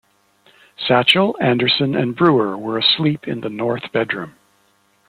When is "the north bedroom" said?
3.41-4.33